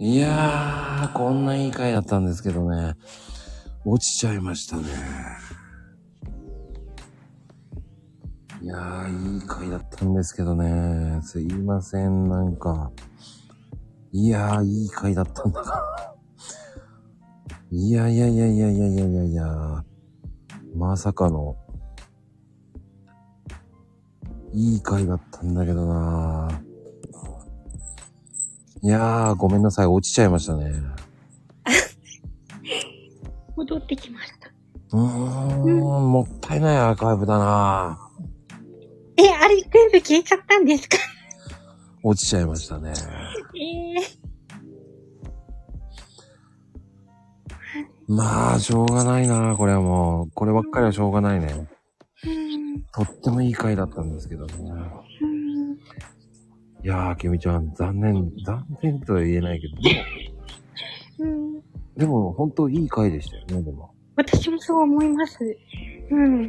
[0.00, 2.94] いやー、こんないい回だったんですけどね。
[3.84, 4.82] 落ちちゃいましたね。
[8.60, 11.20] いやー、いい回だったんですけどね。
[11.22, 12.90] すいません、なんか。
[14.10, 15.80] いやー、いい回だったんだな。
[17.70, 19.84] いやいやいやいやいやいやいやいや。
[20.74, 21.56] まさかの、
[24.52, 26.62] いい回だったんだけどな
[28.84, 29.86] いやー、ごめんなさい。
[29.86, 30.70] 落ちちゃいましたね。
[33.56, 34.50] 戻ってきました。
[34.96, 37.98] うーん、もったいないアーカイブだな
[39.16, 40.98] え、あれ全部消えちゃったんですか？
[42.02, 42.92] 落ちちゃいましたね。
[43.56, 44.24] ええ
[48.06, 50.30] まあ、しょうがないなこれはもう。
[50.34, 51.66] こればっかりはしょうがないね。
[52.26, 52.82] うん。
[52.92, 54.52] とってもいい回だったんですけどね。
[55.22, 55.33] うん。
[56.84, 60.04] いやー、きみちゃん、残念、残念とは言えないけど、でも、
[61.18, 61.62] うん。
[61.96, 63.94] でも本当いい回でしたよね、でも。
[64.16, 65.38] 私もそう思います。
[66.10, 66.46] うん。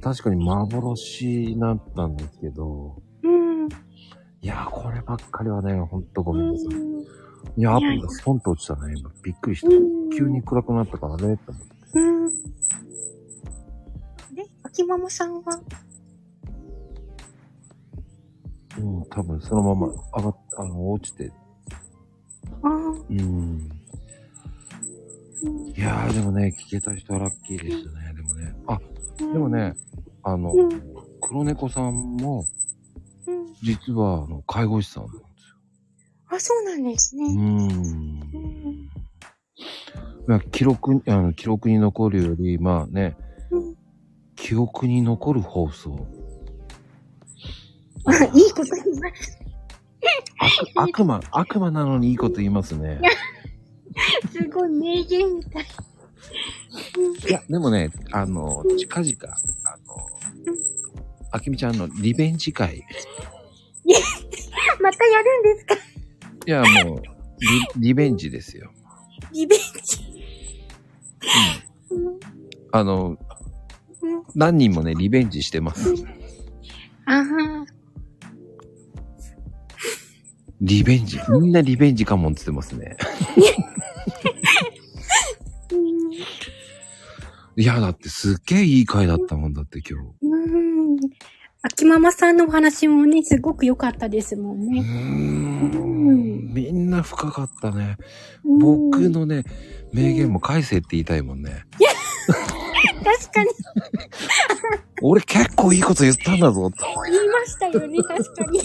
[0.00, 3.68] 確かに幻になったんですけど、うん。
[3.68, 3.68] い
[4.42, 6.74] やー、こればっかりはね、ほんとごめんなさい。
[6.74, 7.00] うん。
[7.56, 9.08] いや、アプリがスポンと落ちたね、今。
[9.22, 9.68] びっくりした。
[9.68, 11.68] うん急に暗くなったからね、って思って。
[11.94, 12.28] うん。
[14.34, 15.42] で、秋ママさんは？
[18.78, 19.86] うん、多分そのまま
[20.16, 21.32] 上がっ、あの、落ちて。
[22.62, 23.68] ああ、うん。
[25.42, 25.68] うん。
[25.76, 28.54] いやー、でもね、聞けた人はラッキーでしたね、でもね。
[28.66, 28.78] あ、
[29.18, 29.48] ででも。
[29.48, 29.74] ね、
[30.22, 30.68] あの、うん。
[31.20, 32.46] 黒猫さんも、
[33.26, 33.54] うん。
[33.62, 35.24] 実は、あの、介護士さんなんです
[36.28, 37.26] あ、そうなんですね。
[37.26, 37.28] ー。
[37.28, 38.20] うんん。
[40.26, 43.16] まあ、記録に、あの、記録に残るより、まあね、
[43.50, 43.76] うん。
[44.36, 46.06] 記憶に残る放送。
[48.06, 49.38] あ、 いいこと言います。
[50.74, 53.00] 悪、悪魔、悪魔なのにいいこと言いますね。
[54.32, 55.64] すごい名言みたい。
[57.28, 59.14] いや、でもね、あの、近々、
[59.64, 60.08] あの、
[61.30, 62.84] あきみちゃんのリベンジ会。
[64.80, 65.74] またやるんですか？
[66.46, 67.02] いや、もう、
[67.76, 68.70] リ、リベンジですよ。
[69.32, 69.98] リベンジ？
[71.90, 72.20] うん。
[72.72, 73.16] あの、
[74.02, 74.22] うん。
[74.34, 75.94] 何人もね、リベンジしてます。
[77.06, 77.24] ああ。
[80.64, 81.18] リベンジ。
[81.40, 82.96] みんなリベンジかもって言ってますね。
[85.72, 86.12] うん。
[87.56, 90.08] いや、だってすっげえいい回だったもんだって今日。
[90.22, 90.96] うん。
[91.62, 94.80] 秋ママさんのお話もね、すごく良かったですもんうーね。
[94.80, 96.54] ん。
[96.54, 97.96] みんな深かったね。
[98.44, 99.44] うん僕のね、
[99.92, 101.64] 名言も返せって言いたいもんね。
[103.04, 103.50] 確かに
[105.02, 106.70] 俺結構いいこと言ったんだぞ。
[107.04, 108.60] 言いましたよね、確かに。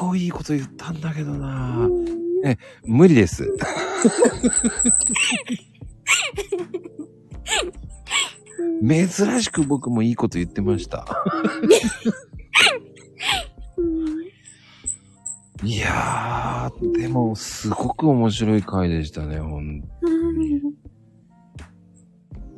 [0.00, 2.06] 結構いいこと言ったんだけどなうん
[2.42, 2.56] え
[2.86, 3.46] 無理です。
[8.82, 11.04] 珍しく僕もいいこと言ってました。
[15.62, 19.84] いやー、でもすごく面白い回でしたね、ほん。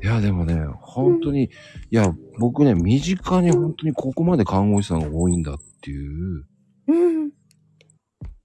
[0.00, 1.48] いや、でもね、本当に、い
[1.90, 6.44] や、僕ね、身近に本当にここまで看護師さんが多いんだっていう、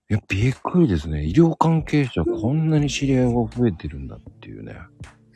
[0.10, 1.26] や、びっくりですね。
[1.26, 4.76] 医療関係者こんなに知り合いが増えてるんだっていうね。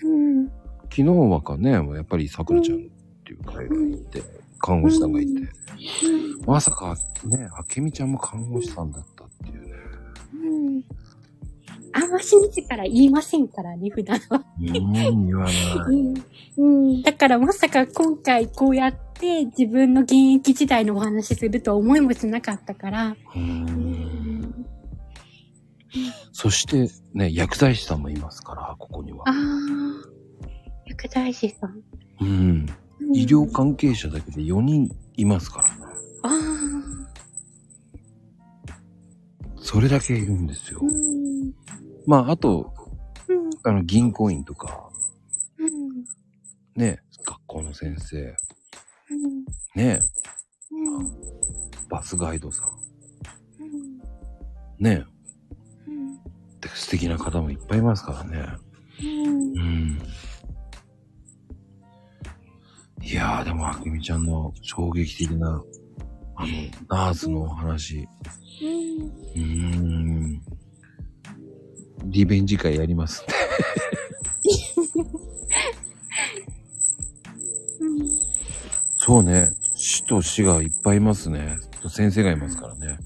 [0.02, 0.48] うん。
[0.84, 2.82] 昨日はかね、やっぱり桜ちゃんっ
[3.26, 4.24] ていう会がいて、
[4.60, 5.32] 看護師さんがいて、
[6.46, 6.96] まさか
[7.26, 9.74] ね、あけみちゃんも看護師さんだったっていうね。
[10.34, 10.84] うん。
[11.94, 14.44] あんまし自ら言いませんからね、普段は。
[14.60, 15.54] うーん、言わない。
[15.88, 16.24] うん。
[16.58, 17.02] うん。
[17.02, 23.16] だからまさか今回こうやって自分の現役時代のお話するとは思いもしなかったから。
[23.36, 24.21] うん。
[26.32, 29.32] そしてね、薬剤師さんもいますから、ここにはあ。
[29.32, 29.34] あ。
[30.86, 31.82] 薬剤師さん。
[32.22, 32.28] うん。
[32.28, 32.66] うん
[33.14, 35.76] 医療関係者だけで4人いますからね。
[36.24, 36.32] ああ。
[39.58, 40.86] それだけいるんですよう。
[40.86, 41.54] ん。
[42.06, 42.74] まあ、あと、
[43.28, 43.50] うん。
[43.64, 44.90] あの、銀行員とか、
[45.58, 46.06] うん。
[46.76, 48.36] ね、学校の先生、
[49.10, 49.46] うん。
[49.76, 50.00] ね、
[50.72, 51.12] うん。
[51.90, 52.68] バスガイドさん、
[53.64, 54.00] うん。
[54.80, 55.06] ね、
[56.76, 58.48] 素敵な方もいっぱいいますからね。
[59.02, 60.02] うんうん。
[63.02, 65.64] いやー、でも、あきみちゃんの衝撃的な、
[66.36, 66.52] あの、
[66.88, 68.08] ナースのお話。
[68.62, 70.42] うーん。
[72.06, 73.26] リベンジ会やります。
[78.98, 79.52] そうね。
[79.76, 81.58] 一と死がいっぱいいますね。
[81.90, 83.00] 先生がいますからね。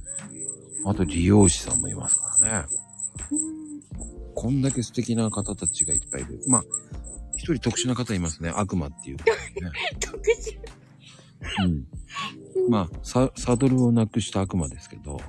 [0.86, 2.68] あと理容師さんもいますからね。
[4.36, 6.42] こんだけ素敵な方たちがいっぱいいる。
[6.48, 6.64] まあ、
[7.36, 8.50] 一人特殊な方いますね。
[8.54, 9.24] 悪魔っていう、ね。
[10.00, 10.60] 特殊。
[11.64, 11.68] う
[12.68, 12.70] ん。
[12.70, 15.20] まあ、ササドルをなくした悪魔ですけど、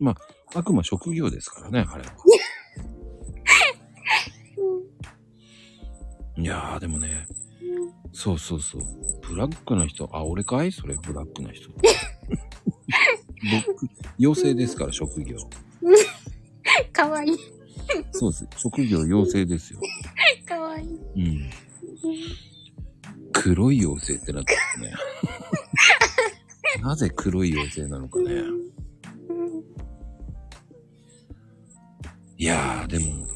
[0.00, 0.14] うん。
[0.54, 2.12] 悪魔職業ですからね、あれは。
[6.36, 7.26] いやー、でもね、
[8.12, 8.82] そうそうそう。
[9.28, 10.72] ブラックな人、あ、俺かい？
[10.72, 11.68] それ、ブラックな人。
[13.66, 13.88] 僕、
[14.18, 15.36] 妖精ですから、職業。
[16.92, 17.36] かわいい。
[18.12, 18.46] そうです。
[18.56, 19.80] 職業妖精ですよ。
[20.46, 20.88] かわいい。
[20.88, 21.50] うん。
[23.32, 24.94] 黒い妖精ってなってますね。
[26.82, 28.42] なぜ黒い妖精なのかね。
[32.36, 33.26] いやー、でも、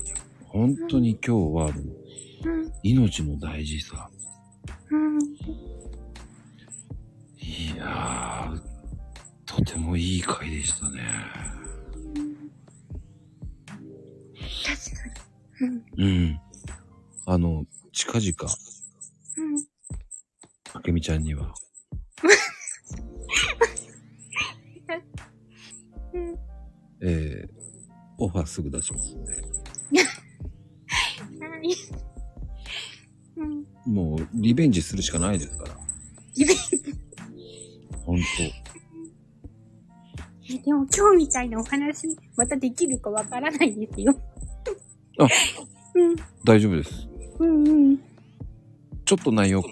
[0.46, 2.72] 本当に今日は、うん。
[2.82, 4.08] 命の大事さ。
[4.90, 5.18] うん。
[7.38, 8.71] いやー、
[9.54, 11.02] とてもいい回でしたね。
[14.64, 15.02] 確か
[15.66, 15.68] に。
[15.68, 15.84] うん。
[15.96, 16.40] うん。
[17.26, 18.32] あの、近々、
[19.36, 19.66] うん。
[20.72, 21.52] あけみちゃんには、
[26.14, 26.38] うん。
[27.02, 27.50] えー、
[28.16, 29.34] オファーすぐ出しますんで。
[31.46, 31.76] はい。
[33.36, 33.66] うん。
[33.84, 35.76] もう、リベンジするしかないですから。
[36.36, 36.61] リベンほ
[40.94, 44.14] 今日みたいなお話、またできるかわからないですよ。
[45.18, 45.26] あ
[45.94, 46.16] うん。
[46.44, 47.08] 大丈夫です。
[47.38, 47.98] うんうん。
[49.04, 49.68] ちょっと内容、ちょ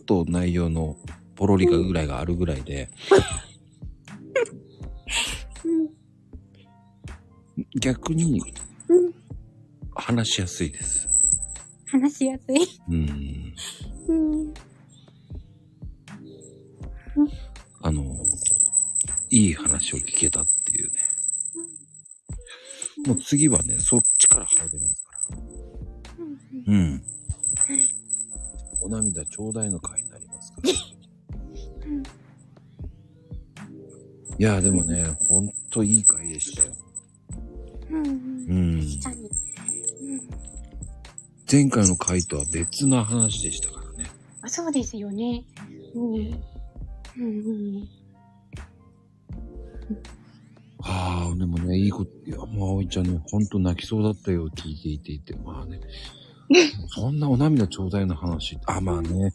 [0.00, 0.96] っと内容の
[1.34, 2.88] ポロリがぐらいがあるぐらいで、
[5.64, 5.88] うん。
[7.80, 8.40] 逆に
[8.88, 9.14] うん。
[9.94, 11.08] 話しやすいです。
[11.86, 12.80] 話しやすい。
[12.88, 12.94] うん。
[12.94, 13.51] うん。
[19.42, 21.00] いい話を聞けたっていうね。
[23.06, 25.38] もう次はね、そっちから入れますから。
[26.68, 26.74] うん。
[26.74, 27.02] うん。
[28.82, 30.70] お涙ちょうだいの回になりますから。
[31.86, 32.02] うん。
[32.02, 32.04] い
[34.38, 36.72] や、でもね、ほんといい回でしたよ。
[37.90, 38.06] うん。
[38.06, 39.00] うん。
[39.00, 39.28] 確かに。
[40.08, 40.20] うん。
[41.50, 44.08] 前回の回とは別な話でしたからね。
[44.42, 45.44] あ、そうですよね。
[45.96, 46.14] うん。
[47.16, 48.01] うんうん。
[50.84, 55.34] ああ、でもね、いいこと、いや、もう葵ちゃんね、ほんと泣きそうだったよ、聞いていていて。
[55.36, 55.80] まあね、
[56.88, 59.32] そんなお涙ちょうだいの話、あ、まあね、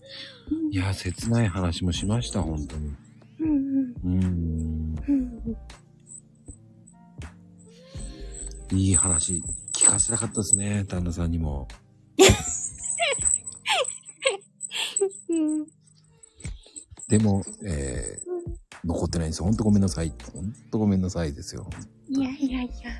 [0.71, 2.93] いや、切ない話もしました、本当に。
[3.39, 3.93] うんうん。
[4.03, 5.57] うーん、うん
[8.73, 9.41] いい話、
[9.73, 11.67] 聞かせたかったですね、旦那さんにも。
[15.29, 15.65] うん。
[17.07, 18.36] でも、えー、
[18.87, 19.45] 残ってないんですよ。
[19.45, 20.13] ほんとごめんなさい。
[20.33, 21.69] ほんとごめんなさいですよ。
[22.09, 22.91] いやいやいや。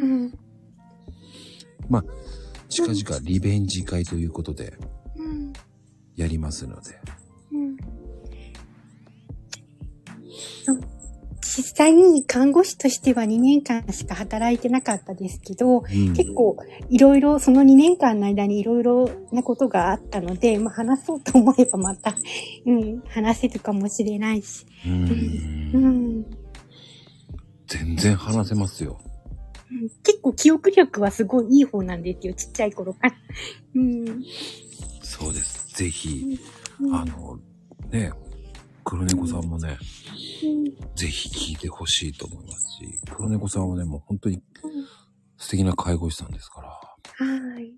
[0.00, 0.32] うん。
[2.68, 4.76] 近々リベンジ会ということで、
[5.16, 5.52] うん。
[6.16, 6.98] やりますので。
[7.52, 7.76] うん。
[10.64, 10.80] そう
[11.54, 16.56] 実際に看護師としては2年間しか働いてなかったですけど、うん結構
[16.88, 22.16] いろいろ、その2年間の間にいろいろなことがあったので、まあ話そうと思えばまた、
[22.64, 24.64] うん、話せるかもしれないし。
[24.86, 26.26] ううんん。
[27.66, 28.98] 全然話せますよ。
[29.70, 33.14] うん結構記憶力はすごいいい方なんですよ、ちっちゃい頃から。
[33.74, 34.24] うん。
[35.02, 35.76] そうです。
[35.76, 36.38] ぜひ、
[36.80, 37.38] うんあの、
[37.90, 38.10] ね、
[38.84, 39.78] 黒猫さんもね、
[40.44, 40.64] うん。
[40.96, 44.42] ぜひ聞いてほしいと思いますし、黒猫さんはね、もう本当に
[45.38, 47.74] 素敵な介護士さんですから、はい。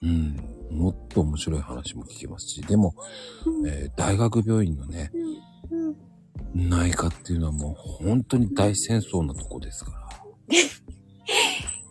[0.00, 0.36] うん、
[0.70, 2.94] もっと面白い話も聞けますし、でも、
[3.46, 3.68] うん。
[3.68, 6.08] えー大学病院のね、うん
[6.54, 10.08] 内科っていうのはもう本当に大戦争なとこですから、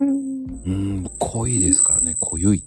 [0.00, 0.38] うん。
[0.64, 2.64] うん、濃いですからね、濃ゆい。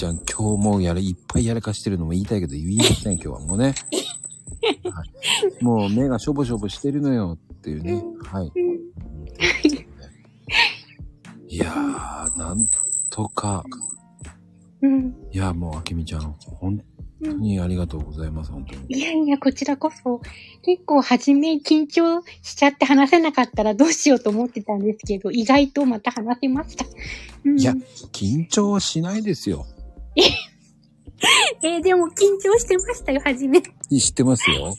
[0.00, 3.74] ちゃん、今日もやれ、いっぱいやらかしてるのも言いたいけど、言いません、今日はもうね。
[4.90, 5.04] は
[5.60, 8.02] い、もう目がしょぼしょぼしてるのよっていうね。
[8.24, 8.50] はい。
[11.48, 12.66] いやー、なん
[13.10, 13.62] とか、
[14.80, 16.82] うんいや、もう、あけみちゃん、本
[17.22, 18.98] 当にありがとうございます、本当に。
[18.98, 20.22] いやいや、こちらこそ、
[20.62, 26.86] 結構初め緊張しちゃって話せなかったらどうしようと思ってたんですけど、意外とまた話せました。
[27.44, 27.74] うんいや、
[28.12, 29.66] 緊張はしないですよ。
[31.62, 33.60] えーでも緊張してましたよ、初め。
[33.62, 34.74] 知ってますよ。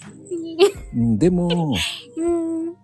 [0.95, 1.73] う んでも、
[2.17, 2.75] うん。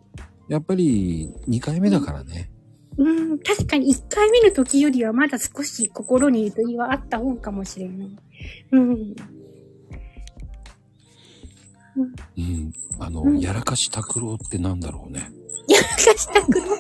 [0.48, 2.50] やっぱり2回目だからね。
[2.98, 8.18] うん、確かに1回目の時よりはまだ少し心にゆとりはあった方かもしれない。
[8.72, 9.16] うん。
[12.38, 12.74] うん。
[13.00, 15.30] あの、うんやらかし拓郎ってなんだろうね。
[15.68, 16.66] やらかしたくろ。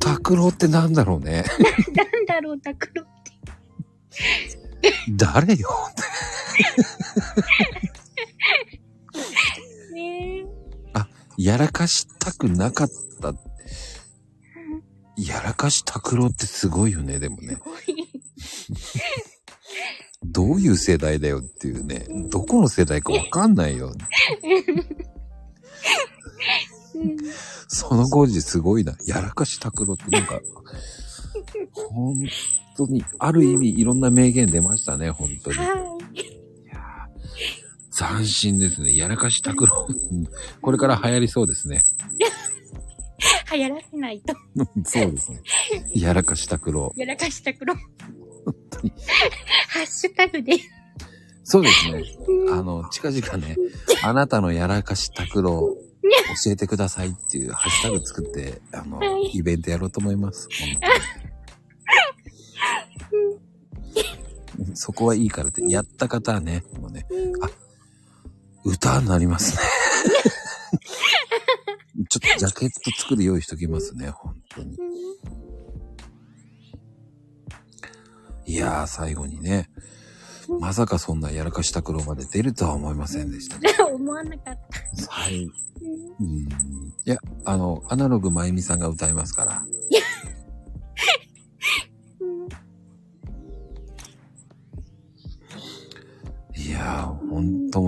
[0.00, 1.44] 拓郎ってなんだろうね。
[1.94, 3.05] なんだろう、たくろ。
[5.16, 5.68] 誰よ
[9.92, 10.46] ねえ。
[11.38, 12.88] やらかしたくなかっ
[13.20, 13.34] た。
[15.16, 17.58] やらかし拓郎ってすごいよね、でもね。
[20.24, 22.06] どういう世代だよっていうね。
[22.30, 23.88] どこの世代かわかんないよ。
[23.88, 23.96] うん
[27.68, 28.96] その5時すごいな。
[29.06, 30.40] やらかし拓郎ってなんか、
[31.74, 32.14] 本
[32.76, 35.56] 当に、ある意味いろんな名言出ましたね、本当に。
[35.56, 35.66] いや
[36.78, 38.94] はー斬新ですね。
[38.94, 39.86] やらかし拓郎。
[39.88, 40.26] うん
[40.60, 41.82] これから流行りそうですね。
[42.18, 43.56] い。
[43.56, 44.34] 流行らせないと。
[44.84, 45.40] そうですね。
[45.94, 46.92] やらかし拓郎。
[46.96, 47.74] やらかしたくろ。
[48.44, 48.92] 本当に。
[49.68, 50.52] ハッシュタグで。
[51.42, 52.02] そうですね。
[52.50, 53.56] あの、近々ね、
[54.02, 55.76] あなたのやらかし拓郎、
[56.44, 60.48] 教えてくださいっていうハッシュタグ作って、あのはい、イベントやろうと思います。
[64.74, 67.06] そこはいいからって、やった方はね、もうね、
[67.42, 67.48] あ
[68.64, 69.62] 歌になりますね。
[72.08, 74.76] ちょっとジャケット作る用意しときますね、本当に。
[78.46, 79.68] いやー、最後にね、
[80.60, 83.70] まさかそんなやらかし拓郎まで出るとは思いませんでしたね。
[83.92, 84.54] 思わなかっ
[84.96, 85.06] た。
[85.08, 85.44] はい。
[85.44, 85.50] うん
[86.20, 86.48] うん
[87.04, 89.64] いや、あの、アナログまゆみさんが歌いますから。
[89.68, 89.76] うん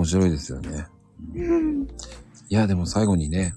[0.09, 0.87] 白いですよね。
[1.35, 3.53] うんいや、でも最後にね、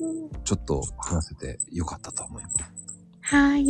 [0.00, 2.56] うんちょっと話せてよかったと思います。
[3.22, 3.62] はい。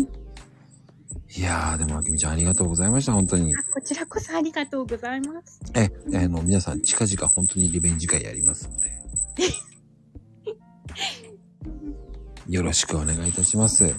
[1.36, 3.54] いやー、でもあきみちゃんありがとうございました、本当に。
[3.54, 5.60] あこちらこそありがとうございます。
[5.74, 8.92] え、あの、皆さん近々本当にリベンジ会やりますので、
[12.56, 13.94] よろしくお願いいたします。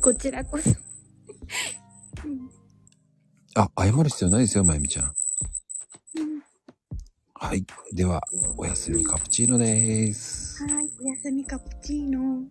[0.00, 0.70] こちらこそ。
[0.70, 2.50] うん
[3.54, 5.14] あ、謝る必要ないですよ、まゆみちゃん
[7.52, 7.66] はい。
[7.92, 8.22] では、
[8.56, 10.64] おやすみカプチーノです。
[10.64, 10.90] はい。
[11.02, 12.41] おやすみカプチーノ。